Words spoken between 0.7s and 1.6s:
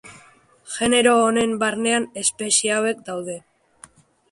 Genero honen